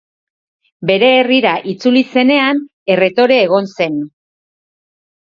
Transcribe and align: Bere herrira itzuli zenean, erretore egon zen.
Bere 0.91 1.09
herrira 1.17 1.51
itzuli 1.75 2.03
zenean, 2.15 2.65
erretore 2.97 3.41
egon 3.45 3.73
zen. 3.79 4.05